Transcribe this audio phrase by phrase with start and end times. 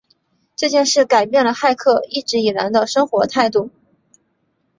[0.55, 3.69] 这件事改变了汉克一直以来的生活态度。